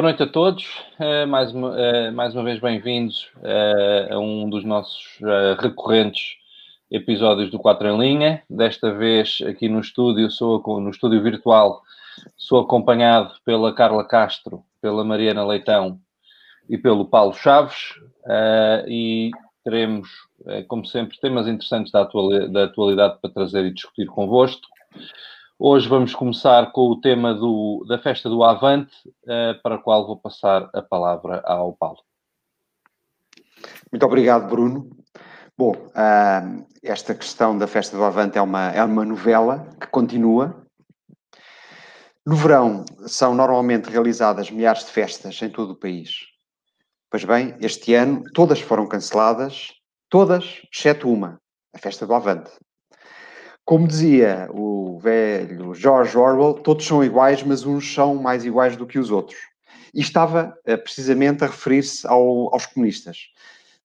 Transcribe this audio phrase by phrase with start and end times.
[0.00, 0.64] boa noite a todos.
[0.98, 5.18] Uh, mais, uma, uh, mais uma vez bem-vindos uh, a um dos nossos
[5.58, 6.36] recorrentes
[6.90, 8.42] episódios do 4 em Linha.
[8.48, 11.82] Desta vez aqui no estúdio, sou, no estúdio virtual,
[12.34, 16.00] sou acompanhado pela Carla Castro, pela Mariana Leitão
[16.66, 17.92] e pelo Paulo Chaves.
[18.88, 19.30] e
[19.62, 20.08] teremos,
[20.66, 24.66] como sempre, temas interessantes da, atualidade, da atualidade para trazer e discutir convosco.
[25.62, 30.06] Hoje vamos começar com o tema do, da festa do Avante, uh, para a qual
[30.06, 31.98] vou passar a palavra ao Paulo.
[33.92, 34.88] Muito obrigado, Bruno.
[35.58, 40.66] Bom, uh, esta questão da festa do Avante é uma, é uma novela que continua.
[42.24, 46.20] No verão são normalmente realizadas milhares de festas em todo o país.
[47.10, 49.74] Pois bem, este ano todas foram canceladas,
[50.08, 51.38] todas, exceto uma,
[51.74, 52.50] a festa do Avante.
[53.70, 58.84] Como dizia o velho George Orwell, todos são iguais, mas uns são mais iguais do
[58.84, 59.38] que os outros.
[59.94, 63.28] E estava uh, precisamente a referir-se ao, aos comunistas.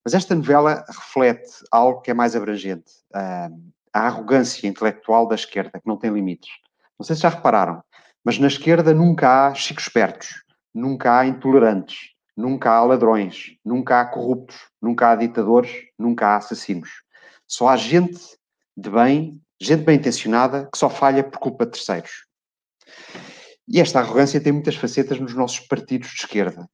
[0.04, 3.56] Mas esta novela reflete algo que é mais abrangente: uh,
[3.94, 6.50] a arrogância intelectual da esquerda, que não tem limites.
[6.98, 7.84] Não sei se já repararam,
[8.24, 14.06] mas na esquerda nunca há chicos espertos, nunca há intolerantes, nunca há ladrões, nunca há
[14.06, 16.90] corruptos, nunca há ditadores, nunca há assassinos.
[17.48, 18.20] Só há gente
[18.76, 22.26] de bem Gente bem intencionada que só falha por culpa de terceiros.
[23.68, 26.70] E esta arrogância tem muitas facetas nos nossos partidos de esquerda.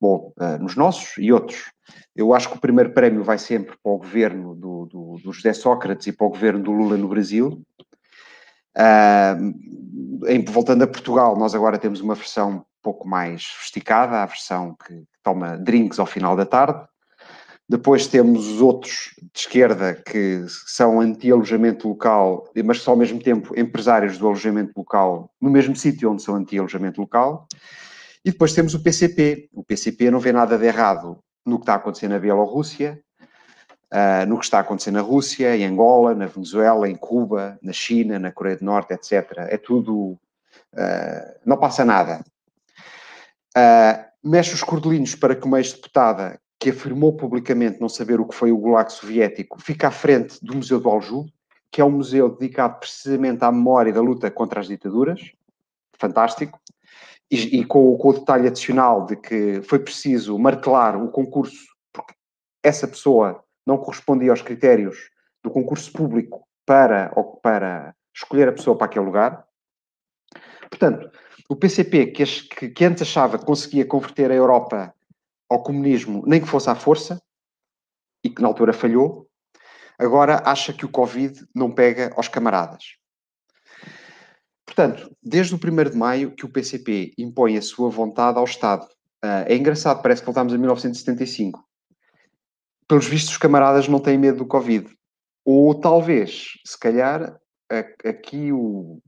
[0.00, 1.72] Bom, uh, nos nossos e outros.
[2.14, 5.52] Eu acho que o primeiro prémio vai sempre para o governo do, do, do José
[5.52, 7.62] Sócrates e para o governo do Lula no Brasil.
[8.76, 14.26] Uh, em, voltando a Portugal, nós agora temos uma versão um pouco mais sofisticada, a
[14.26, 16.86] versão que toma drinks ao final da tarde.
[17.68, 23.58] Depois temos os outros de esquerda que são anti-alojamento local, mas são ao mesmo tempo
[23.58, 27.48] empresários do alojamento local, no mesmo sítio onde são anti-alojamento local.
[28.22, 29.48] E depois temos o PCP.
[29.52, 33.00] O PCP não vê nada de errado no que está acontecendo na Bielorrússia,
[33.92, 38.18] uh, no que está acontecendo na Rússia, em Angola, na Venezuela, em Cuba, na China,
[38.18, 39.32] na Coreia do Norte, etc.
[39.48, 40.18] É tudo.
[40.72, 42.24] Uh, não passa nada.
[43.56, 48.34] Uh, mexe os cordelinhos para que uma ex-deputada que afirmou publicamente não saber o que
[48.34, 51.30] foi o Gulag soviético, fica à frente do Museu do Aljube,
[51.70, 55.20] que é um museu dedicado precisamente à memória da luta contra as ditaduras.
[55.98, 56.58] Fantástico.
[57.30, 62.14] E, e com, com, o detalhe adicional de que foi preciso martelar o concurso, porque
[62.62, 65.10] essa pessoa não correspondia aos critérios
[65.42, 69.44] do concurso público para, para escolher a pessoa para aquele lugar.
[70.70, 71.10] Portanto,
[71.46, 72.24] o PCP, que,
[72.70, 74.93] que, antes achava que conseguia converter a Europa
[75.54, 77.22] ao comunismo, nem que fosse à força,
[78.22, 79.28] e que na altura falhou,
[79.98, 82.96] agora acha que o Covid não pega aos camaradas.
[84.66, 88.84] Portanto, desde o 1 de maio que o PCP impõe a sua vontade ao Estado.
[89.24, 91.62] Uh, é engraçado, parece que voltámos a 1975.
[92.88, 94.88] Pelos vistos, os camaradas não têm medo do Covid.
[95.44, 97.38] Ou talvez, se calhar,
[98.04, 99.00] aqui o,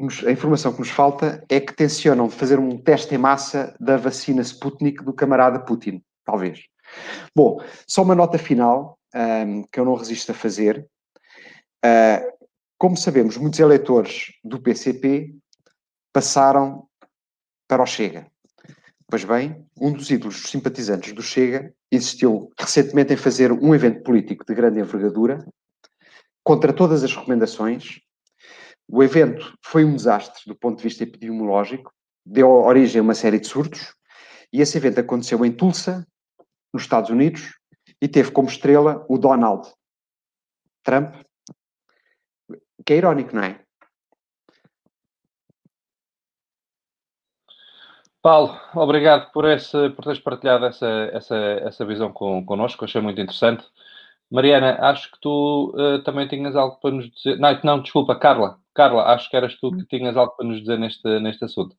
[0.00, 3.96] nos, a informação que nos falta é que tencionam fazer um teste em massa da
[3.96, 6.64] vacina Sputnik do camarada Putin, talvez.
[7.34, 10.86] Bom, só uma nota final um, que eu não resisto a fazer.
[11.84, 12.40] Uh,
[12.78, 15.34] como sabemos, muitos eleitores do PCP
[16.12, 16.86] passaram
[17.68, 18.26] para o Chega.
[19.08, 24.44] Pois bem, um dos ídolos simpatizantes do Chega insistiu recentemente em fazer um evento político
[24.46, 25.44] de grande envergadura,
[26.44, 28.00] contra todas as recomendações,
[28.92, 31.92] o evento foi um desastre do ponto de vista epidemiológico,
[32.26, 33.94] deu origem a uma série de surtos,
[34.52, 36.06] e esse evento aconteceu em Tulsa,
[36.72, 37.54] nos Estados Unidos,
[38.02, 39.72] e teve como estrela o Donald
[40.82, 41.14] Trump,
[42.84, 43.60] que é irónico, não é?
[48.22, 53.20] Paulo, obrigado por, esse, por teres partilhado essa, essa, essa visão com, connosco, achei muito
[53.20, 53.64] interessante.
[54.30, 57.38] Mariana, acho que tu uh, também tinhas algo para nos dizer.
[57.38, 58.58] Não, não, desculpa, Carla.
[58.74, 61.76] Carla, acho que eras tu que tinhas algo para nos dizer neste, neste assunto.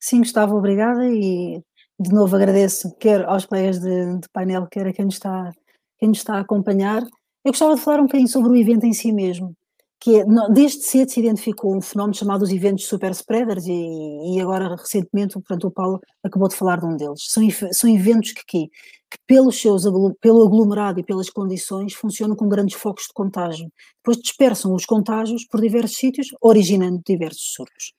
[0.00, 1.62] Sim, Gustavo, obrigada e
[2.00, 5.52] de novo agradeço quer aos colegas de, de painel, quer a quem nos, está,
[5.98, 7.02] quem nos está a acompanhar.
[7.44, 9.54] Eu gostava de falar um bocadinho sobre o evento em si mesmo,
[10.00, 14.40] que é, desde cedo se identificou um fenómeno chamado os eventos super spreaders e, e
[14.40, 17.24] agora recentemente portanto, o Paulo acabou de falar de um deles.
[17.28, 17.42] São,
[17.72, 19.82] são eventos que, que, que pelos seus,
[20.20, 23.70] pelo aglomerado e pelas condições funcionam com grandes focos de contágio.
[23.96, 27.92] Depois dispersam os contágios por diversos sítios, originando diversos surtos.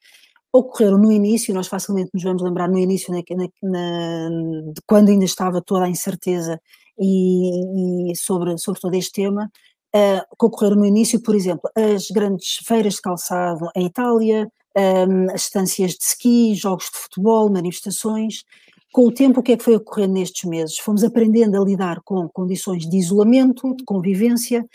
[0.53, 3.21] Ocorreram no início, nós facilmente nos vamos lembrar no início, na,
[3.61, 4.29] na,
[4.73, 6.59] de quando ainda estava toda a incerteza
[6.97, 9.51] e, e sobre, sobre todo este tema,
[9.91, 15.43] que ocorreram no início, por exemplo, as grandes feiras de calçado em Itália, um, as
[15.43, 18.43] estâncias de ski, jogos de futebol, manifestações.
[18.91, 20.77] Com o tempo, o que é que foi ocorrendo nestes meses?
[20.79, 24.65] Fomos aprendendo a lidar com condições de isolamento, de convivência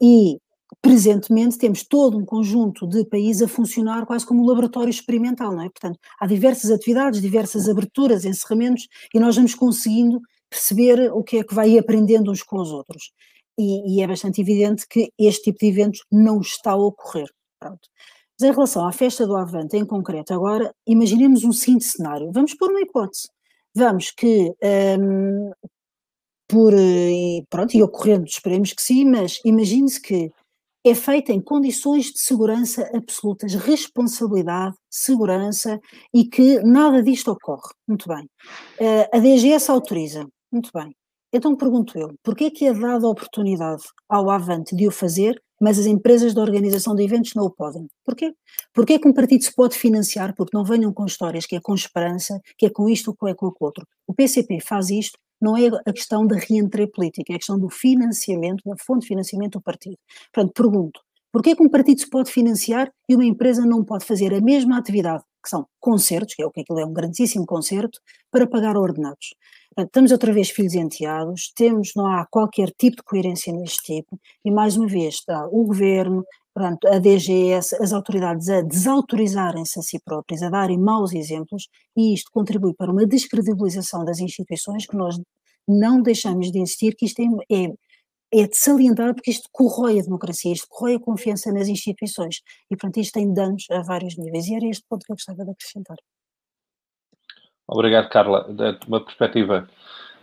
[0.00, 0.38] e
[0.80, 5.62] presentemente temos todo um conjunto de países a funcionar quase como um laboratório experimental, não
[5.62, 5.68] é?
[5.68, 11.44] Portanto, há diversas atividades, diversas aberturas, encerramentos e nós vamos conseguindo perceber o que é
[11.44, 13.12] que vai aprendendo uns com os outros.
[13.58, 17.28] E, e é bastante evidente que este tipo de eventos não está a ocorrer.
[17.58, 17.88] Pronto.
[18.40, 22.30] Mas em relação à festa do Avante em concreto, agora, imaginemos um seguinte cenário.
[22.32, 23.28] Vamos pôr uma hipótese.
[23.74, 24.52] Vamos que
[25.00, 25.50] um,
[26.48, 30.32] por, e pronto, e ocorrendo, esperemos que sim, mas imagine-se que
[30.84, 35.78] é feita em condições de segurança absolutas, responsabilidade, segurança
[36.14, 37.74] e que nada disto ocorre.
[37.86, 38.24] Muito bem.
[38.80, 40.26] Uh, a DGS autoriza.
[40.50, 40.97] Muito bem.
[41.32, 45.40] Então pergunto eu, porquê é que é dada a oportunidade ao Avante de o fazer,
[45.60, 47.86] mas as empresas de organização de eventos não o podem?
[48.04, 48.32] Porquê?
[48.72, 51.60] Porquê é que um partido se pode financiar porque não venham com histórias que é
[51.60, 53.86] com esperança, que é com isto que é com o outro?
[54.06, 57.68] O PCP faz isto não é a questão da reentrée política, é a questão do
[57.68, 59.96] financiamento, da fonte de financiamento do partido.
[60.32, 61.00] Portanto, pergunto,
[61.32, 64.78] porquê que um partido se pode financiar e uma empresa não pode fazer a mesma
[64.78, 68.76] atividade, que são concertos, que é o que aquilo é um grandíssimo concerto, para pagar
[68.76, 69.34] ordenados?
[69.78, 74.18] Portanto, estamos outra vez filhos enteados, temos, não há qualquer tipo de coerência neste tipo,
[74.44, 79.82] e mais uma vez está o governo, portanto, a DGS, as autoridades a desautorizarem-se a
[79.82, 84.96] si próprias, a darem maus exemplos, e isto contribui para uma descredibilização das instituições que
[84.96, 85.16] nós
[85.68, 87.26] não deixamos de insistir que isto é,
[87.56, 87.72] é,
[88.42, 92.76] é de salientar porque isto corrói a democracia, isto corrói a confiança nas instituições, e
[92.76, 95.52] portanto isto tem danos a vários níveis, e era este ponto que eu gostava de
[95.52, 95.98] acrescentar.
[97.68, 98.46] Obrigado, Carla.
[98.86, 99.68] Uma perspectiva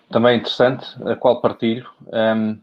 [0.09, 1.87] também interessante, a qual partilho.
[2.11, 2.59] Um,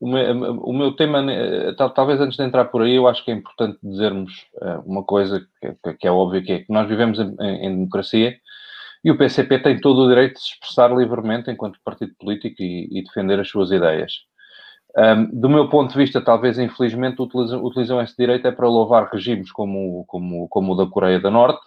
[0.00, 3.30] o meu, o meu tema, eh, talvez antes de entrar por aí, eu acho que
[3.30, 5.46] é importante dizermos eh, uma coisa
[5.82, 8.36] que, que é óbvia, que é que nós vivemos em, em, democracia
[9.02, 12.88] e o PCP tem todo o direito de se expressar livremente enquanto partido político e,
[12.90, 14.12] e defender as suas ideias.
[14.96, 19.08] Um, do meu ponto de vista, talvez infelizmente utilizam, utilizam, esse direito é para louvar
[19.10, 21.60] regimes como, como, como o da Coreia do Norte,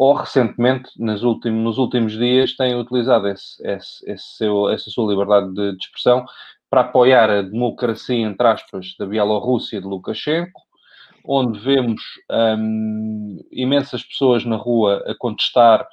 [0.00, 5.10] ou recentemente, nos últimos, nos últimos dias, têm utilizado esse, esse, esse seu, essa sua
[5.10, 6.24] liberdade de, de expressão
[6.70, 10.58] para apoiar a democracia, entre aspas, da Bielorrússia de Lukashenko,
[11.22, 12.00] onde vemos
[12.58, 15.86] um, imensas pessoas na rua a contestar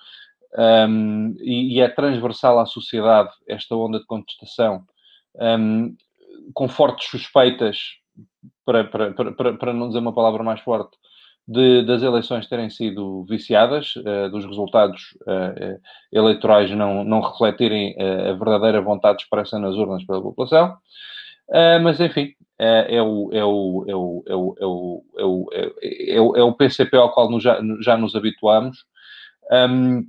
[0.58, 4.86] um, e, e, é transversal à sociedade esta onda de contestação,
[5.36, 5.94] um,
[6.54, 7.78] com fortes suspeitas,
[8.64, 10.96] para, para, para, para não dizer uma palavra mais forte,
[11.48, 15.80] de, das eleições terem sido viciadas, uh, dos resultados uh,
[16.12, 20.76] eleitorais não, não refletirem a verdadeira vontade expressa nas urnas pela população.
[21.82, 23.86] mas, enfim, é, o, o,
[25.54, 28.86] é, é, é, PCP ao qual nos já, já nos habituamos.
[29.52, 30.06] Um,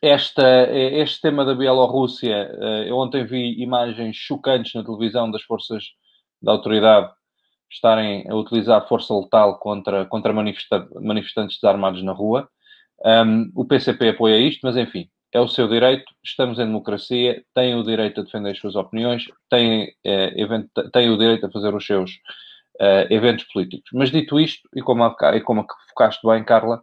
[0.00, 2.50] esta, este tema da Bielorrússia,
[2.88, 5.84] eu ontem vi imagens chocantes na televisão das forças
[6.42, 7.12] da autoridade
[7.72, 12.48] estarem a utilizar força letal contra, contra manifesta manifestantes desarmados na rua.
[13.04, 17.74] Um, o PCP apoia isto, mas enfim, é o seu direito, estamos em democracia, têm
[17.74, 20.34] o direito a defender as suas opiniões, têm, eh,
[20.92, 22.10] têm o direito a fazer os seus
[22.78, 23.90] eh, eventos políticos.
[23.94, 25.04] Mas dito isto, e como,
[25.34, 26.82] e como focaste bem, Carla,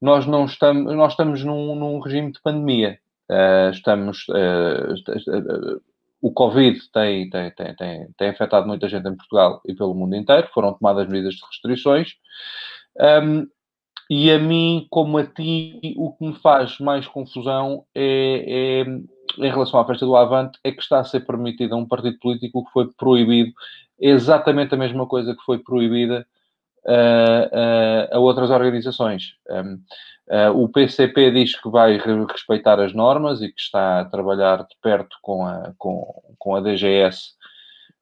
[0.00, 2.98] nós não estamos, nós estamos num, num regime de pandemia.
[3.30, 5.82] Uh, estamos, uh,
[6.20, 10.16] o Covid tem, tem, tem, tem, tem afetado muita gente em Portugal e pelo mundo
[10.16, 12.14] inteiro, foram tomadas medidas de restrições.
[12.98, 13.46] Um,
[14.08, 19.50] e a mim, como a ti, o que me faz mais confusão é, é, em
[19.50, 22.64] relação à festa do Avante, é que está a ser permitido a um partido político
[22.64, 23.52] que foi proibido
[23.98, 26.26] exatamente a mesma coisa que foi proibida
[28.12, 29.34] a outras organizações.
[29.50, 29.80] Um,
[30.54, 35.16] o PCP diz que vai respeitar as normas e que está a trabalhar de perto
[35.22, 37.34] com a, com, com a DGS.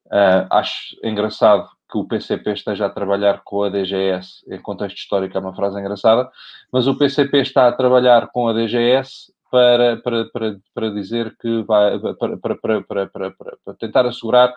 [0.06, 5.36] Uh, acho engraçado que o PCP esteja a trabalhar com a DGS, em contexto histórico
[5.36, 6.28] é uma frase engraçada,
[6.72, 11.62] mas o PCP está a trabalhar com a DGS para, para, para, para dizer que
[11.62, 14.52] vai, para, para, para, para, para tentar assegurar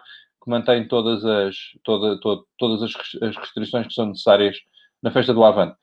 [0.48, 2.82] que mantém todas as, toda, toda, todas
[3.22, 4.56] as restrições que são necessárias
[5.04, 5.76] na festa do Avante.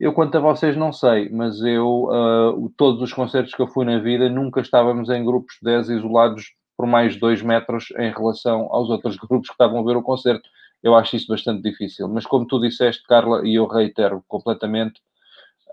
[0.00, 3.84] Eu, quanto a vocês, não sei, mas eu, uh, todos os concertos que eu fui
[3.84, 8.10] na vida, nunca estávamos em grupos de 10 isolados por mais de 2 metros em
[8.10, 10.48] relação aos outros grupos que estavam a ver o concerto.
[10.82, 12.08] Eu acho isso bastante difícil.
[12.08, 15.00] Mas, como tu disseste, Carla, e eu reitero completamente,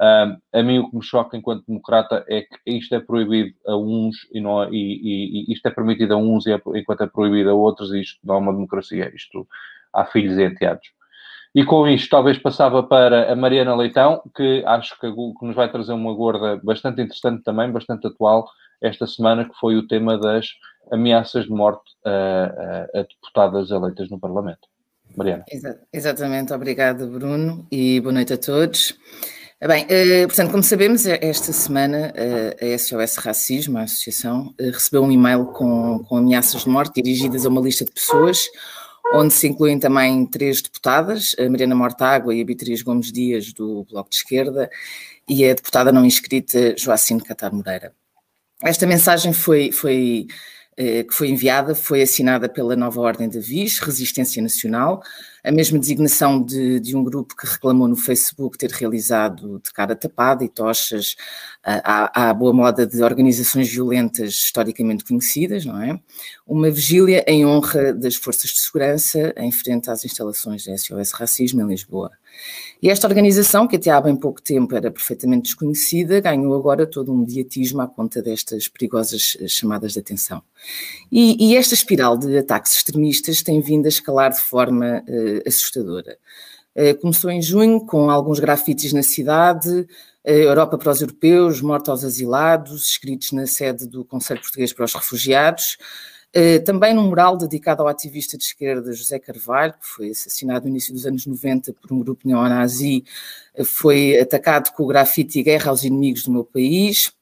[0.02, 3.76] uh, a mim o que me choca enquanto democrata é que isto é proibido a
[3.78, 7.50] uns e, não, e, e, e isto é permitido a uns é, enquanto é proibido
[7.50, 9.12] a outros, e isto não é uma democracia.
[9.14, 9.48] Isto
[9.94, 10.88] há filhos e enteados.
[11.54, 15.72] E com isto, talvez passava para a Mariana Leitão, que acho que, que nos vai
[15.72, 18.46] trazer uma gorda bastante interessante também, bastante atual,
[18.82, 20.48] esta semana, que foi o tema das
[20.92, 22.10] ameaças de morte a,
[22.94, 24.68] a, a deputadas eleitas no Parlamento.
[25.16, 25.46] Mariana.
[25.50, 28.94] Exa exatamente, obrigada, Bruno, e boa noite a todos.
[29.68, 35.04] Bem, eh, portanto, como sabemos, esta semana eh, a SOS Racismo, a associação, eh, recebeu
[35.04, 38.48] um e-mail com, com ameaças de morte dirigidas a uma lista de pessoas
[39.14, 43.86] onde se incluem também três deputadas, a Mariana Mortágua e a Beatriz Gomes Dias, do
[43.90, 44.70] Bloco de Esquerda,
[45.28, 47.92] e a deputada não inscrita Joacine Catar Moreira.
[48.64, 50.28] Esta mensagem foi, foi,
[50.78, 55.02] eh, que foi enviada foi assinada pela nova Ordem de Vis, Resistência Nacional,
[55.46, 59.96] a mesma designação de, de, um grupo que reclamou no Facebook ter realizado de cara
[59.96, 61.16] tapada e tochas
[61.64, 66.00] à, à, boa moda de organizações violentas historicamente conhecidas, não é?
[66.48, 71.62] Uma vigília em honra das forças de segurança em frente às instalações da SOS Racismo
[71.62, 72.12] em Lisboa.
[72.82, 77.12] E esta organização, que até há bem pouco tempo era perfeitamente desconhecida, ganhou agora todo
[77.12, 80.42] um mediatismo à conta destas perigosas eh, chamadas de atenção.
[81.12, 86.18] E, e esta espiral de ataques extremistas tem vindo a escalar de forma uh, assustadora.
[86.76, 89.88] Uh, começou em junho com alguns grafites na cidade,
[90.26, 94.94] Europa para os europeus, morte aos asilados, escritos na sede do Conselho Português para os
[94.94, 95.86] Refugiados, eh,
[96.66, 100.94] também num mural dedicado ao ativista de esquerda José Carvalho, que foi assassinado no início
[100.94, 103.06] dos anos 90 por um grupo neonazi,
[103.54, 107.14] eh, foi atacado com o grafite Guerra aos Inimigos do Meu País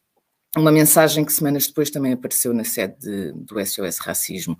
[0.55, 4.57] uma mensagem que semanas depois também apareceu na sede de, do SOS Racismo.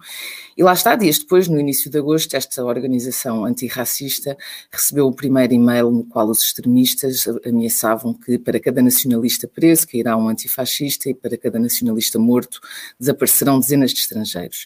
[0.57, 4.35] E lá está, dias depois, no início de agosto, esta organização antirracista
[4.71, 10.17] recebeu o primeiro e-mail no qual os extremistas ameaçavam que para cada nacionalista preso cairá
[10.17, 12.59] um antifascista e para cada nacionalista morto
[12.99, 14.65] desaparecerão dezenas de estrangeiros.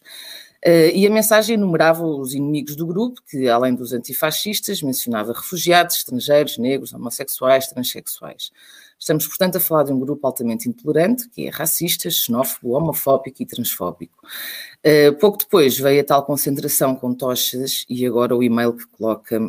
[0.65, 5.97] Uh, e a mensagem enumerava os inimigos do grupo, que além dos antifascistas mencionava refugiados,
[5.97, 8.51] estrangeiros, negros, homossexuais, transexuais.
[8.99, 13.45] Estamos, portanto, a falar de um grupo altamente intolerante, que é racista, xenófobo, homofóbico e
[13.45, 14.17] transfóbico.
[14.83, 19.39] Uh, pouco depois veio a tal concentração com tochas e agora o e-mail que coloca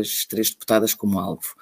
[0.00, 1.54] as três deputadas como alvo.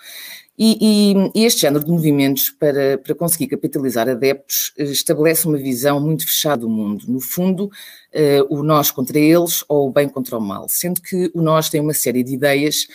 [0.56, 5.58] E, e, e, este género de movimentos, para, para conseguir capitalizar adeptos, eh, estabelece uma
[5.58, 7.04] visão muito fechada do mundo.
[7.08, 11.30] No fundo, uh, o nós contra eles ou o bem contra o mal, sendo que
[11.34, 12.86] o nós tem uma série de ideias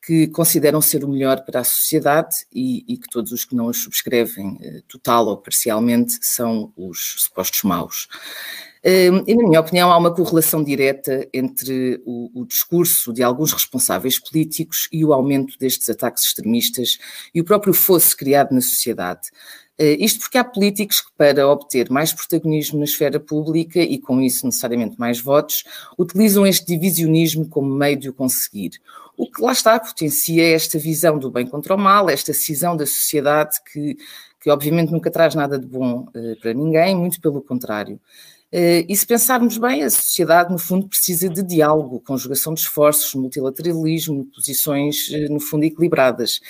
[0.00, 3.68] que consideram ser o melhor para a sociedade e, e que todos os que não
[3.68, 8.08] as subscrevem, eh, total ou parcialmente, são os supostos maus.
[8.84, 13.52] Hum, e, na minha opinião, há uma correlação direta entre o, o, discurso de alguns
[13.52, 16.98] responsáveis políticos e o aumento destes ataques extremistas
[17.34, 19.28] e o próprio fosso criado na sociedade.
[19.78, 24.20] Eh, isto porque há políticos que, para obter mais protagonismo na esfera pública e com
[24.20, 25.64] isso necessariamente mais votos,
[25.96, 28.72] utilizam este divisionismo como meio de o conseguir.
[29.16, 32.86] O que lá está potencia esta visão do bem contra o mal, esta cisão da
[32.86, 33.96] sociedade que,
[34.40, 38.00] que obviamente nunca traz nada de bom uh, para ninguém, muito pelo contrário.
[38.52, 43.14] Uh, e se pensarmos bem, a sociedade, no fundo, precisa de diálogo, conjugação de esforços,
[43.14, 46.40] multilateralismo, posições, uh, no fundo, equilibradas.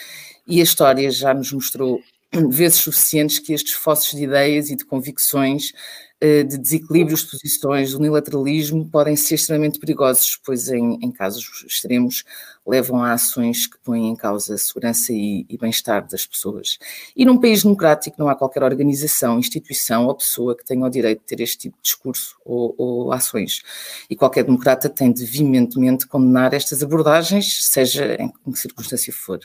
[0.47, 2.01] E a história já nos mostrou
[2.51, 5.73] vezes suficientes que estes fossos de ideias e de convicções
[6.21, 11.65] eh, de desequilíbrios de posições, do unilateralismo, podem ser extremamente perigosos, pois em, em casos
[11.65, 12.25] extremos
[12.69, 16.79] levam a ações que põem em causa a segurança e, e bem-estar das pessoas.
[17.17, 21.21] E num país democrático não há qualquer organização, instituição ou pessoa que tenha o direito
[21.21, 23.63] de ter este tipo de discurso ou, ou ações.
[24.11, 29.41] E qualquer democrata tem de veementemente condenar estas abordagens, seja em que circunstância for.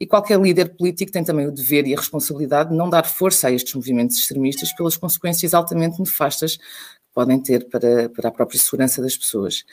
[0.00, 3.48] E qualquer líder político tem também o dever e a responsabilidade de não dar força
[3.48, 8.58] a estes movimentos extremistas pelas consequências altamente nefastas que podem ter para, para a própria
[8.58, 9.64] segurança das pessoas.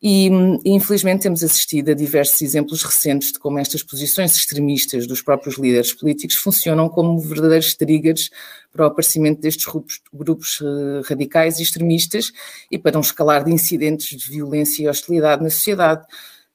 [0.00, 0.28] E,
[0.64, 5.92] infelizmente temos assistido a diversos exemplos recentes de como estas posições extremistas dos próprios líderes
[5.92, 8.30] políticos funcionam como verdadeiros triggers
[8.70, 9.66] para o aparecimento destes
[10.12, 12.30] grupos, uh, radicais e extremistas
[12.70, 16.06] e para um escalar de incidentes de violência e hostilidade na sociedade.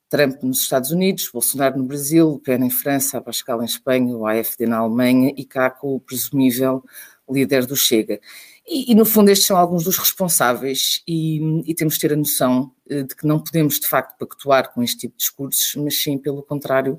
[0.10, 4.26] Trump nos Estados Unidos, Bolsonaro no Brasil, Le Pen em França, Abascal em Espanha, o
[4.26, 6.84] AFD na Alemanha e cá com o presumível
[7.30, 8.20] líder do Chega.
[8.68, 12.16] E, e, no fundo, estes são alguns dos responsáveis, e, e, temos de ter a
[12.16, 16.02] noção eh, de que não podemos, de facto, pactuar com este tipo de discursos, mas
[16.02, 16.98] sim, pelo contrário,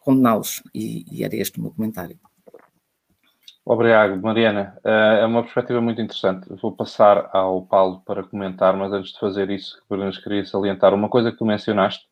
[0.00, 0.62] condená-los.
[0.74, 2.18] E, e era este o meu comentário.
[3.64, 4.76] Obrigado, Mariana.
[4.82, 6.48] Eh, é uma perspectiva muito interessante.
[6.60, 9.80] Vou passar ao Paulo para comentar, mas antes de fazer isso,
[10.24, 12.08] queria salientar uma coisa que tu mencionaste,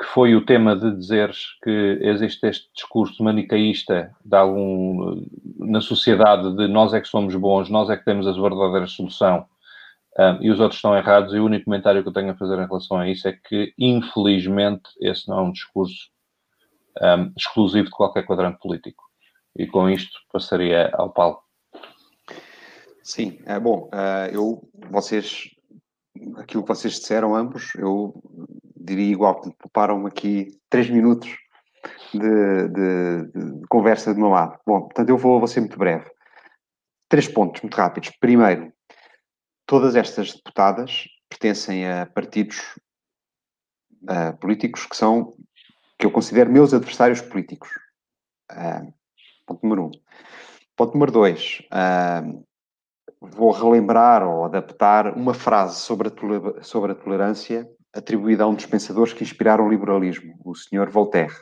[0.00, 5.26] que foi o tema de dizeres que existe este discurso manicaísta de algum,
[5.58, 9.46] na sociedade de nós é que somos bons, nós é que temos a verdadeira solução
[10.18, 11.34] um, e os outros estão errados.
[11.34, 13.74] E o único comentário que eu tenho a fazer em relação a isso é que,
[13.78, 16.08] infelizmente, esse não é um discurso
[17.02, 19.04] um, exclusivo de qualquer quadrante político.
[19.54, 21.40] E com isto passaria ao Paulo.
[23.02, 23.90] Sim, é bom.
[23.92, 25.50] Uh, eu, vocês,
[26.36, 28.14] aquilo que vocês disseram ambos, eu
[28.90, 31.30] diria igual, pouparam-me aqui três minutos
[32.12, 34.58] de, de, de, conversa do meu lado.
[34.66, 36.10] Bom, portanto, eu vou, vou ser muito breve.
[37.08, 38.10] Três pontos muito rápidos.
[38.20, 38.72] Primeiro,
[39.66, 42.58] todas estas deputadas pertencem a partidos
[44.02, 45.32] uh, políticos que são,
[45.98, 47.70] que eu considero meus adversários políticos.
[48.50, 48.92] Uh,
[49.46, 49.90] ponto número um.
[50.76, 51.62] Ponto número dois.
[51.72, 52.44] Uh,
[53.20, 58.66] vou relembrar ou adaptar uma frase sobre a, sobre a tolerância atribuída a um dos
[58.66, 61.34] pensadores que inspiraram o liberalismo, o senhor Voltaire,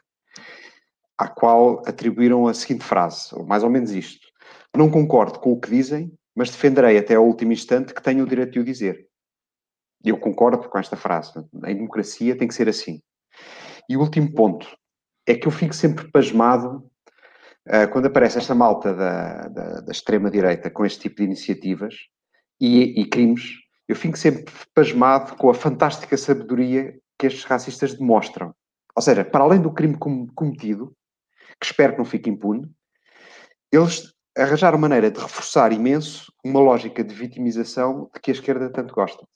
[1.17, 4.27] à qual atribuíram a seguinte frase, ou mais ou menos isto.
[4.77, 8.29] Não concordo com o que dizem, mas defenderei até ao último instante que tenho o
[8.29, 9.09] direito de o dizer.
[10.05, 11.33] Eu concordo com esta frase.
[11.67, 13.03] Em democracia tem que ser assim.
[13.89, 14.69] E o último ponto
[15.27, 16.89] é que eu fico sempre pasmado
[17.67, 21.95] uh, quando aparece esta malta da, da, da extrema-direita com este tipo de iniciativas
[22.61, 23.43] e, e, crimes.
[23.89, 28.55] Eu fico sempre pasmado com a fantástica sabedoria que estes racistas demonstram.
[28.95, 29.97] Ou seja, para além do crime
[30.35, 30.95] cometido,
[31.59, 32.71] que espero que não fique impune,
[33.73, 38.95] eles arranjaram maneira de reforçar imenso uma lógica de vitimização de que a esquerda tanto
[38.95, 39.27] gosta.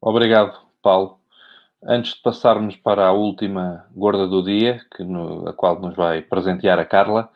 [0.00, 1.21] Obrigado, Paulo.
[1.84, 6.22] Antes de passarmos para a última gorda do dia, que no, a qual nos vai
[6.22, 7.28] presentear a Carla,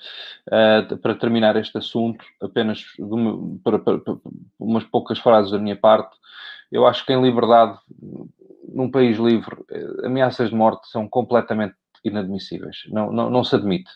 [0.46, 4.16] uh, para terminar este assunto, apenas uma, para, para, para,
[4.58, 6.16] umas poucas frases da minha parte.
[6.70, 7.76] Eu acho que em liberdade,
[8.68, 11.74] num país livre, eh, ameaças de morte são completamente
[12.04, 12.82] inadmissíveis.
[12.88, 13.90] Não, não, não se admite.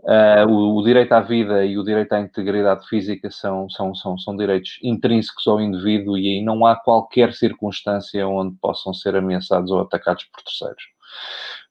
[0.00, 4.16] Uh, o, o, direito à vida e o direito à integridade física são, são, são,
[4.16, 9.70] são direitos intrínsecos ao indivíduo e aí não há qualquer circunstância onde possam ser ameaçados
[9.72, 10.82] ou atacados por terceiros.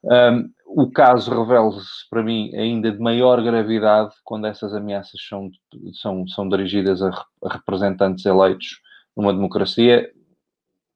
[0.04, 5.50] Um, o caso revela-se para mim ainda de maior gravidade quando essas ameaças são,
[5.94, 7.12] são, são dirigidas a
[7.50, 8.82] representantes eleitos
[9.16, 10.12] numa democracia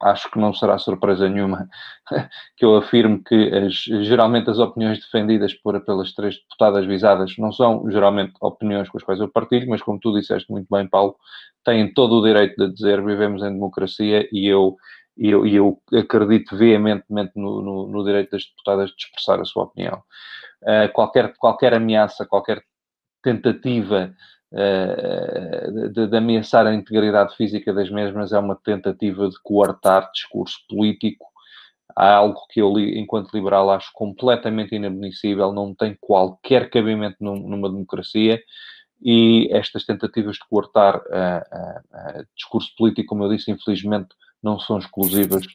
[0.03, 1.69] acho que não será surpresa nenhuma
[2.57, 3.73] que eu afirme que as,
[4.05, 9.03] geralmente as opiniões defendidas por, pelas três deputadas visadas não são geralmente opiniões com as
[9.03, 11.15] quais eu partilho, mas como tu disseste muito bem, Paulo,
[11.63, 14.75] têm todo o direito de dizer vivemos em democracia e eu,
[15.17, 20.01] eu, eu acredito veementemente no, no, no, direito das deputadas de expressar a sua opinião.
[20.63, 22.63] Uh, qualquer, qualquer ameaça, qualquer
[23.21, 24.13] tentativa
[24.51, 31.25] de, de, ameaçar a integridade física das mesmas é uma tentativa de coartar discurso político.
[31.95, 37.69] Há algo que eu, enquanto liberal, acho completamente inadmissível, não tem qualquer cabimento num, numa
[37.69, 38.41] democracia
[39.01, 44.09] e estas tentativas de coartar uh, uh, uh, discurso político, como eu disse, infelizmente
[44.43, 45.45] não são exclusivas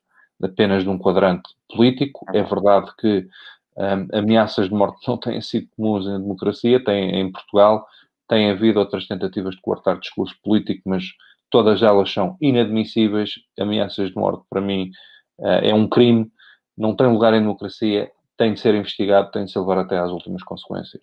[0.43, 2.27] apenas de um quadrante político.
[2.35, 3.27] É verdade que
[3.77, 7.87] um, ameaças de morte não têm sido comuns na democracia, têm em Portugal,
[8.29, 11.05] tem havido outras tentativas de coartar discurso político, mas
[11.51, 13.35] todas elas são inadmissíveis.
[13.59, 14.91] Ameaças de morte, para mim,
[15.41, 16.31] eh, é um crime,
[16.77, 20.11] não tem lugar em democracia, tem de ser investigado, tem de ser levar até às
[20.11, 21.03] últimas consequências.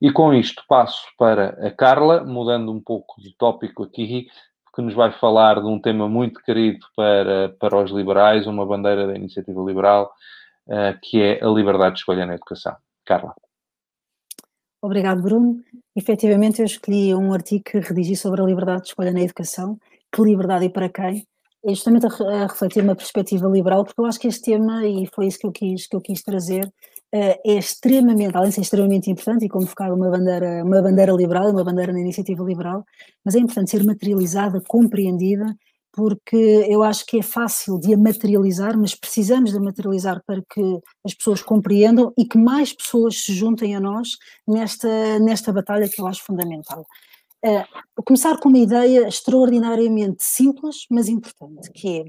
[0.00, 4.26] E com isto passo para a Carla, mudando um pouco de tópico aqui,
[4.74, 9.06] que nos vai falar de um tema muito querido para, para os liberais, uma bandeira
[9.06, 10.12] da iniciativa liberal,
[10.66, 12.74] uh, que é a liberdade de escolha na educação.
[13.04, 13.34] Carla.
[14.82, 15.60] Obrigado, Bruno.
[15.94, 19.78] Efetivamente, eu escolhi um artigo que redigi sobre a liberdade de escolha na educação.
[20.12, 21.24] Que liberdade e para quem?
[21.64, 25.28] É justamente a, refletir uma perspectiva liberal, porque eu acho que este tema, e foi
[25.28, 29.08] isso que eu quis, que eu quis trazer, uh, é extremamente, além de ser extremamente
[29.08, 32.84] importante e convocar uma bandeira, uma bandeira liberal, uma bandeira na iniciativa liberal,
[33.24, 35.46] mas é importante ser materializada, compreendida
[35.92, 40.80] porque eu acho que é fácil de a materializar, mas precisamos de materializar para que
[41.04, 44.16] as pessoas compreendam e que mais pessoas se juntem a nós
[44.48, 46.86] nesta, nesta batalha que eu acho fundamental.
[47.44, 52.04] Uh, começar com uma ideia extraordinariamente simples, mas importante, que é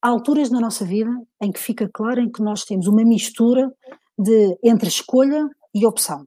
[0.00, 1.10] há alturas na nossa vida
[1.42, 3.72] em que fica claro em que nós temos uma mistura
[4.16, 6.24] de, entre escolha e opção.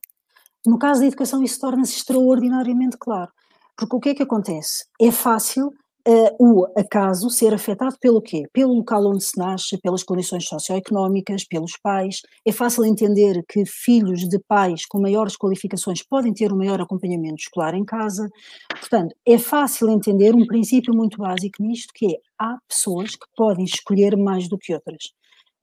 [0.66, 3.32] No caso da educação, isso torna-se extraordinariamente claro.
[3.78, 4.86] Porque o que é que acontece?
[5.00, 5.72] É fácil
[6.08, 8.44] uh, o acaso ser afetado pelo quê?
[8.54, 12.22] Pelo local onde se nasce, pelas condições socioeconómicas, pelos pais.
[12.46, 17.42] É fácil entender que filhos de pais com maiores qualificações podem ter um maior acompanhamento
[17.42, 18.30] escolar em casa.
[18.70, 23.66] Portanto, é fácil entender um princípio muito básico nisto, que é há pessoas que podem
[23.66, 25.12] escolher mais do que outras.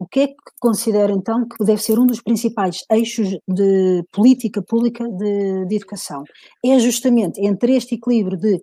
[0.00, 4.62] O que é que considera então que deve ser um dos principais eixos de política
[4.62, 6.22] pública de, de educação?
[6.64, 8.62] É justamente entre este equilíbrio de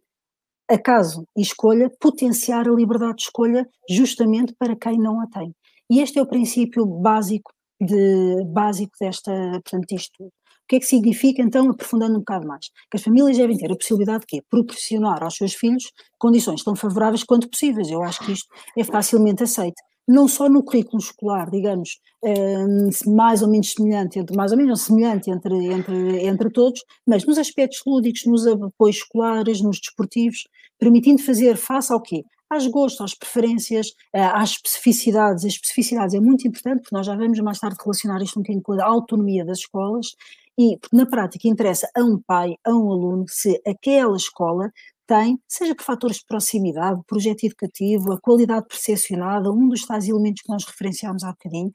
[0.70, 5.54] acaso e escolha, potenciar a liberdade de escolha justamente para quem não a tem.
[5.90, 9.32] E este é o princípio básico, de, básico desta,
[9.64, 10.28] portanto, isto tudo.
[10.30, 12.70] O que é que significa, então, aprofundando um bocado mais?
[12.90, 14.44] Que as famílias devem ter a possibilidade de quê?
[14.50, 17.92] Proporcionar aos seus filhos condições tão favoráveis quanto possíveis.
[17.92, 19.80] Eu acho que isto é facilmente aceito.
[20.08, 22.66] Não só no currículo escolar, digamos, eh,
[23.08, 27.38] mais ou menos semelhante, entre, mais ou menos semelhante entre, entre, entre todos, mas nos
[27.38, 32.24] aspectos lúdicos, nos apoios escolares, nos desportivos, permitindo fazer face ao quê?
[32.50, 35.46] às gostos, às preferências, eh, às especificidades.
[35.46, 38.64] As especificidades é muito importante, porque nós já vamos mais tarde relacionar isto um bocadinho
[38.64, 40.16] com a autonomia das escolas,
[40.58, 44.72] e na prática interessa a um pai, a um aluno, se aquela escola
[45.06, 50.42] tem, seja por fatores de proximidade, projeto educativo, a qualidade percepcionada, um dos tais elementos
[50.42, 51.72] que nós referenciámos há bocadinho,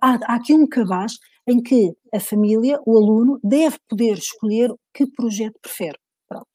[0.00, 5.06] há, há aqui um cabaz em que a família, o aluno, deve poder escolher que
[5.06, 5.98] projeto prefere.
[6.28, 6.48] Pronto.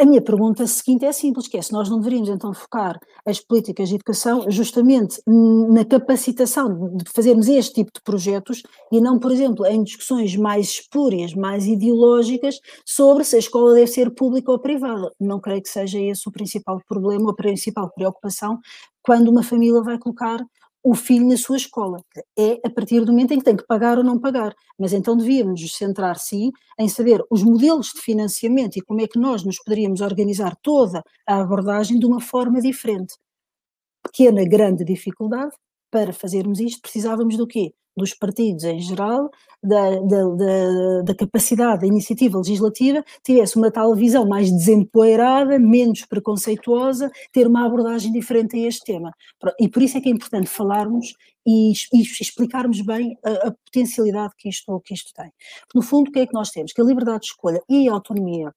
[0.00, 3.38] A minha pergunta seguinte é simples, que é se nós não deveríamos então focar as
[3.38, 9.30] políticas de educação justamente na capacitação de fazermos este tipo de projetos e não, por
[9.30, 14.58] exemplo, em discussões mais espúrias, mais ideológicas sobre se a escola deve ser pública ou
[14.58, 15.12] privada.
[15.20, 18.58] Não creio que seja esse o principal problema, a principal preocupação
[19.02, 20.42] quando uma família vai colocar
[20.82, 22.02] o filho na sua escola.
[22.38, 24.54] É a partir do momento em que tem que pagar ou não pagar.
[24.78, 29.18] Mas então devíamos centrar, sim, em saber os modelos de financiamento e como é que
[29.18, 33.14] nós nos poderíamos organizar toda a abordagem de uma forma diferente.
[34.02, 35.54] Pequena, grande dificuldade,
[35.90, 37.72] para fazermos isto precisávamos do quê?
[37.96, 39.30] Dos partidos em geral,
[39.62, 46.04] da, da, da, da, capacidade da iniciativa legislativa, tivesse uma tal visão mais desempoeirada, menos
[46.06, 49.12] preconceituosa, ter uma abordagem diferente a este tema.
[49.58, 51.14] E por isso é que é importante falarmos
[51.46, 55.30] e, e explicarmos bem a, a, potencialidade que isto, que isto tem.
[55.74, 56.72] No fundo, o que é que nós temos?
[56.72, 58.52] Que a liberdade de escolha e a autonomia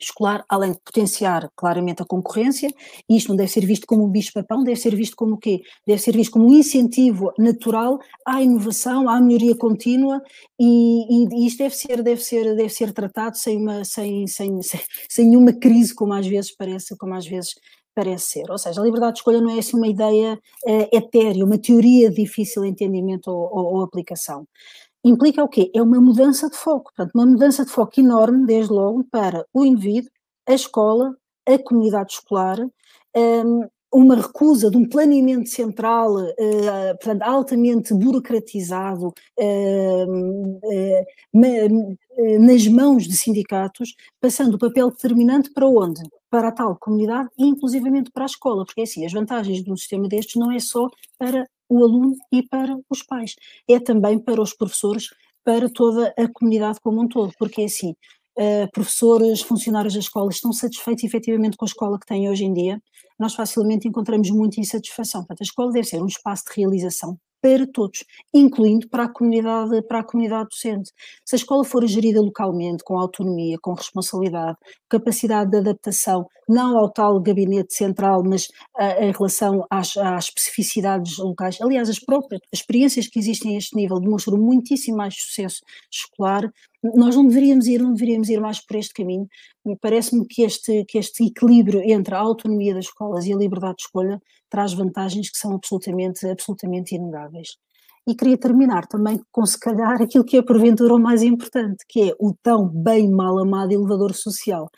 [0.00, 2.68] escolar, além de potenciar claramente a concorrência,
[3.08, 5.60] e isto não deve ser visto como um bicho-papão, deve ser visto como o quê?
[5.86, 10.22] Deve ser visto como um incentivo natural à inovação, à melhoria contínua,
[10.58, 14.80] e, e isto deve ser, deve ser, deve ser tratado sem, uma, sem, sem, sem,
[15.08, 17.54] sem nenhuma crise, como às vezes parece, como às vezes
[17.94, 18.50] parece ser.
[18.50, 22.10] Ou seja, a liberdade de escolha não é assim uma ideia uh, etérea, uma teoria
[22.10, 24.46] de difícil entendimento ou, ou, ou aplicação
[25.04, 25.70] implica o quê?
[25.74, 29.64] É uma mudança de foco, portanto, uma mudança de foco enorme, desde logo, para o
[29.64, 30.10] indivíduo,
[30.46, 31.14] a escola,
[31.46, 32.58] a comunidade escolar,
[33.16, 43.04] um, uma recusa de um planeamento central, uh, portanto, altamente burocratizado, uh, uh, nas mãos
[43.04, 46.02] de sindicatos, passando o papel determinante para onde?
[46.28, 49.70] Para a tal comunidade e inclusivamente para a escola, porque é assim, as vantagens de
[49.70, 51.46] um sistema destes não é só para
[51.78, 53.34] o aluno e para os pais.
[53.68, 55.08] É também para os professores,
[55.44, 57.94] para toda a comunidade como um todo, porque é assim,
[58.38, 62.52] uh, professores, funcionários da escola estão satisfeitos efetivamente com a escola que têm hoje em
[62.52, 62.80] dia,
[63.18, 65.20] nós facilmente encontramos muita insatisfação.
[65.20, 69.82] Portanto, a escola deve ser um espaço de realização para todos, incluindo para a comunidade,
[69.82, 70.90] para a comunidade docente.
[71.22, 74.56] Se a escola for gerida localmente, com autonomia, com responsabilidade,
[74.88, 78.46] capacidade de adaptação, não ao tal gabinete central, mas
[78.78, 81.60] uh, em relação às, às, especificidades locais.
[81.60, 85.60] Aliás, as próprias as experiências que existem a este nível demonstram muitíssimo mais sucesso
[85.92, 86.50] escolar.
[86.94, 89.26] Nós não deveríamos ir, não deveríamos ir mais por este caminho.
[89.80, 93.82] Parece-me que este, que este equilíbrio entre a autonomia das escolas e a liberdade de
[93.84, 94.20] escolha
[94.50, 97.56] traz vantagens que são absolutamente, absolutamente inegáveis.
[98.06, 102.10] E queria terminar também com, se calhar, aquilo que é porventura o mais importante, que
[102.10, 104.70] é o tão bem mal amado elevador social.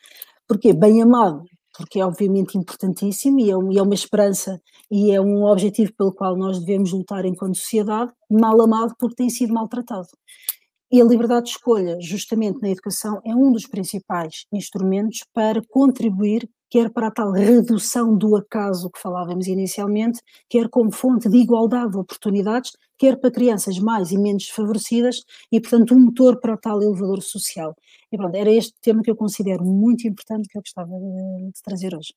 [0.47, 0.73] Porquê?
[0.73, 1.43] Bem amado,
[1.77, 6.13] porque é obviamente importantíssimo e é, e é uma esperança e é um objetivo pelo
[6.13, 10.07] qual nós devemos lutar enquanto sociedade, mal amado porque tem sido maltratado.
[10.91, 16.49] E a liberdade de escolha, justamente na educação, é um dos principais instrumentos para contribuir
[16.69, 21.93] quer para a tal redução do acaso que falávamos inicialmente, quer como fonte de igualdade
[21.93, 26.59] de oportunidades, quer para crianças mais e menos desfavorecidas e, portanto, um motor para o
[26.59, 27.75] tal elevador social.
[28.11, 31.63] E pronto, era este tema que eu considero muito importante que eu gostava de, de
[31.63, 32.15] trazer hoje.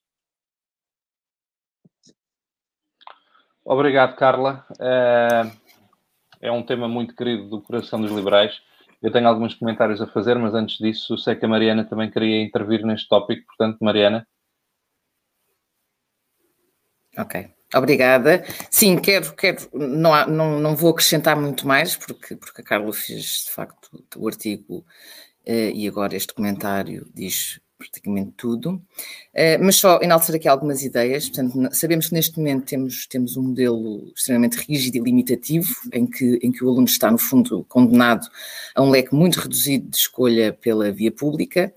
[3.64, 4.66] Obrigado, Carla.
[4.80, 5.52] Eh,
[6.42, 8.62] é um tema muito querido do coração dos liberais.
[9.02, 12.44] Eu tenho alguns comentários a fazer, mas antes disso, sei que a Mariana também queria
[12.44, 14.28] intervir neste tópico, portanto, Mariana.
[17.18, 18.44] Ok, obrigada.
[18.70, 22.92] Sim, quero, quero não, há, não, não vou acrescentar muito mais, porque, porque a Carla
[22.94, 24.86] fez de facto o artigo
[25.46, 28.82] eh, e agora este comentário diz praticamente tudo,
[29.34, 31.30] eh, mas só enaltecer aqui algumas ideias.
[31.30, 36.40] Portanto, sabemos que neste momento temos, temos um modelo extremamente rígido e limitativo, em que,
[36.44, 38.28] em que o aluno está, no fundo, condenado
[38.76, 41.74] a um leque muito reduzido de escolha pela via pública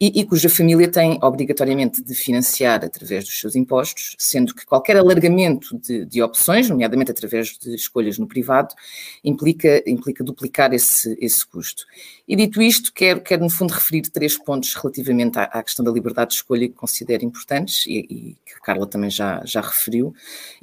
[0.00, 4.96] e, e, cuja família tem obrigatoriamente de financiar através dos seus impostos, sendo que qualquer
[4.96, 8.74] alargamento de, de opções, nomeadamente através de escolhas no privado,
[9.22, 11.84] implica, implica duplicar esse, esse custo.
[12.26, 15.92] E dito isto, quero, quero no fundo referir três pontos relativamente à, à questão da
[15.92, 20.12] liberdade de escolha que considero importantes e, e, que a Carla também já, já referiu,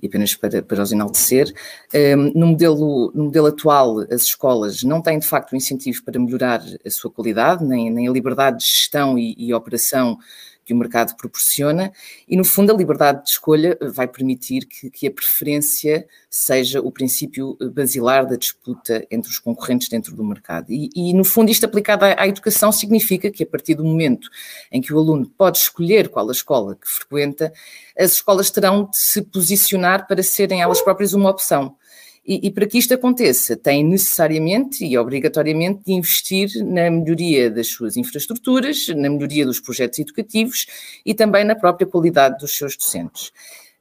[0.01, 1.53] e apenas para, para os enaltecer.
[1.93, 6.19] Um, no, modelo, no modelo atual, as escolas não têm de facto um incentivo para
[6.19, 10.17] melhorar a sua qualidade, nem, nem a liberdade de gestão e e, operação
[10.63, 11.91] que o mercado proporciona,
[12.27, 16.91] e no fundo a liberdade de escolha vai permitir que, que, a preferência seja o
[16.91, 20.67] princípio basilar da disputa entre os concorrentes dentro do mercado.
[20.69, 24.29] E, e no fundo, isto aplicado à, à, educação significa que a partir do momento
[24.71, 27.51] em que o aluno pode escolher qual a escola que frequenta,
[27.97, 31.75] as escolas terão de se posicionar para serem elas próprias uma opção.
[32.25, 37.67] E, e, para que isto aconteça, tem necessariamente e obrigatoriamente de investir na melhoria das
[37.67, 40.67] suas infraestruturas, na melhoria dos projetos educativos
[41.03, 43.31] e também na própria qualidade dos seus docentes.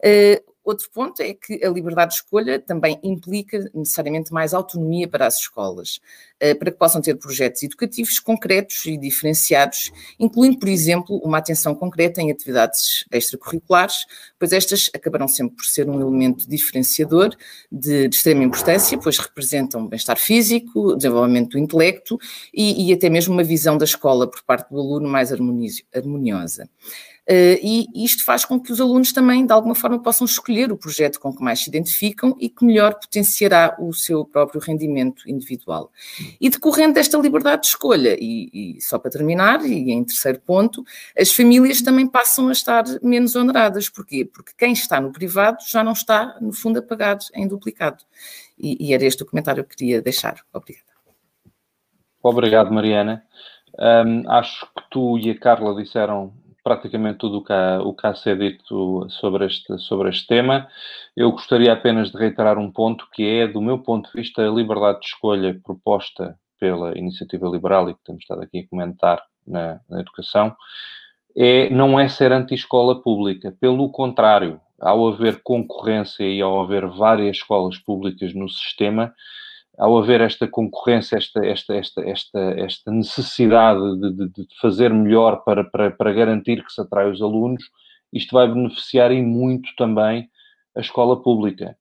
[0.02, 5.26] Uh, Outro ponto é que a liberdade de escolha também implica necessariamente mais autonomia para
[5.26, 6.00] as escolas,
[6.38, 11.74] eh, para que possam ter projetos educativos concretos e diferenciados, incluindo, por exemplo, uma atenção
[11.74, 14.04] concreta em atividades extracurriculares,
[14.38, 17.34] pois estas acabarão sempre por ser um elemento diferenciador
[17.72, 22.18] de, de extrema importância, pois representam bem-estar físico, desenvolvimento do intelecto
[22.52, 26.68] e, e, até mesmo uma visão da escola por parte do aluno mais harmoniosa.
[27.30, 30.76] Uh, e isto faz com que os alunos também, de alguma forma, possam escolher o
[30.76, 35.92] projeto com que mais se identificam e que melhor potenciará o seu próprio rendimento individual.
[36.40, 40.84] E decorrendo desta liberdade de escolha, e, e só para terminar, e em terceiro ponto,
[41.16, 43.88] as famílias também passam a estar menos oneradas.
[43.88, 44.24] Porquê?
[44.24, 48.02] Porque quem está no privado já não está, no fundo, a pagar em duplicado.
[48.58, 50.40] E, e era este o comentário que queria deixar.
[50.52, 50.90] Obrigada.
[52.20, 53.24] Obrigado, Mariana.
[53.78, 58.06] Um, acho que tu e a Carla disseram praticamente tudo o que, há, o que
[58.06, 60.68] há a ser dito sobre este, sobre este tema.
[61.16, 64.50] Eu gostaria apenas de reiterar um ponto que é, do meu ponto de vista, a
[64.50, 69.80] liberdade de escolha proposta pela iniciativa liberal e que temos estado aqui a comentar na,
[69.88, 70.54] na educação,
[71.36, 73.56] é, não é ser anti-escola pública.
[73.60, 79.14] Pelo contrário, ao haver concorrência e ao haver várias escolas públicas no sistema,
[79.80, 85.42] ao haver esta concorrência, esta, esta, esta, esta, esta necessidade de, de, de fazer melhor
[85.42, 87.64] para, para, para, garantir que se atrai os alunos,
[88.12, 90.28] isto vai beneficiar e muito também
[90.76, 91.78] a escola pública.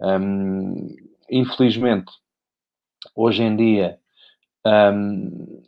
[0.00, 0.88] Um,
[1.30, 2.10] infelizmente,
[3.14, 3.96] hoje em dia,
[4.66, 5.62] um,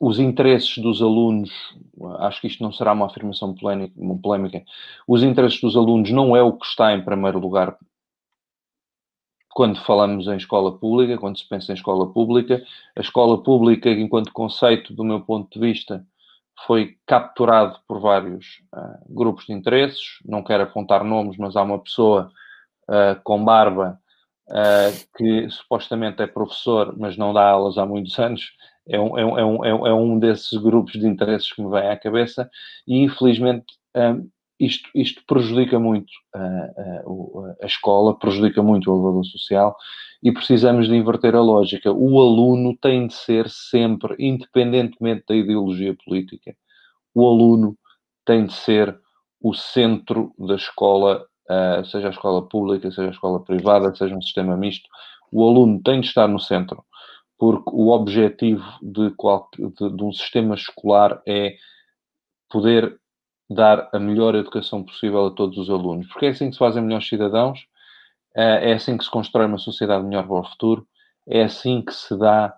[0.00, 1.52] os interesses dos alunos,
[2.18, 3.54] acho que isto não será uma afirmação
[4.20, 4.64] polémica,
[5.06, 7.78] os interesses dos alunos não é o que está em primeiro lugar
[9.54, 12.62] quando falamos em escola pública, quando se pensa em escola pública,
[12.96, 16.04] a escola pública, enquanto conceito, do meu ponto de vista,
[16.66, 20.18] foi capturado por vários uh, grupos de interesses.
[20.24, 22.32] Não quero apontar nomes, mas há uma pessoa
[22.88, 23.98] uh, com barba
[24.48, 28.52] uh, que supostamente é professor, mas não dá aulas há muitos anos.
[28.88, 31.88] É um, é um, é um, é um desses grupos de interesses que me vem
[31.88, 32.50] à cabeça
[32.86, 33.66] e, infelizmente,
[34.58, 39.76] isto, isto prejudica muito uh, uh, a escola, prejudica muito o elevador social
[40.22, 41.92] e precisamos de inverter a lógica.
[41.92, 46.56] O aluno tem de ser sempre, independentemente da ideologia política,
[47.14, 47.76] o aluno
[48.24, 48.98] tem de ser
[49.40, 51.26] o centro da escola,
[51.90, 54.88] seja a escola pública, seja a escola privada, seja um sistema misto.
[55.30, 56.82] O aluno tem de estar no centro,
[57.38, 61.56] porque o objetivo de, qual, de, de um sistema escolar é
[62.48, 62.98] poder
[63.48, 66.82] dar a melhor educação possível a todos os alunos, porque é assim que se fazem
[66.82, 67.66] melhores cidadãos,
[68.36, 70.86] eh, é assim que se constrói uma sociedade melhor para o futuro,
[71.26, 72.54] é assim que se dá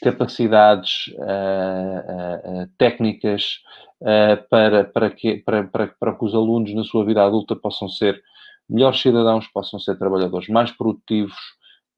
[0.00, 3.60] capacidades uh, uh, técnicas
[4.02, 7.88] uh, para, para, que, para, para, para que os alunos na sua vida adulta possam
[7.88, 8.22] ser
[8.68, 11.36] melhores cidadãos, possam ser trabalhadores mais produtivos,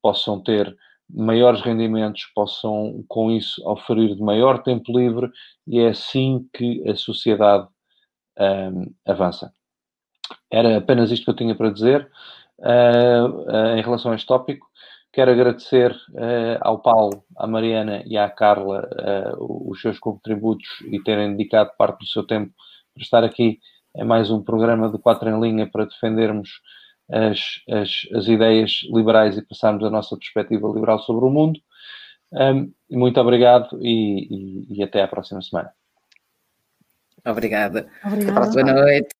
[0.01, 0.75] possam ter
[1.09, 5.29] maiores rendimentos, possam com isso oferir de maior tempo livre
[5.67, 7.67] e é assim que a sociedade
[8.39, 9.51] uh, avança.
[10.51, 12.09] Era apenas isto que eu tinha para dizer
[12.59, 14.67] uh, em relação a este tópico.
[15.11, 15.95] Quero agradecer
[16.61, 18.87] ao Paulo, à Mariana e à Carla
[19.39, 22.53] os seus contributos e terem dedicado parte do seu tempo
[22.93, 23.57] para estar aqui
[23.95, 26.61] em mais um programa de quatro em linha para defendermos
[27.11, 31.59] as, as, as, ideias liberais e passarmos a nossa perspectiva liberal sobre o mundo.
[32.31, 35.78] Um, muito obrigado e, e, e até à próxima semana.
[37.25, 37.87] Obrigada.
[38.03, 38.51] Obrigada.
[38.51, 39.18] Boa noite.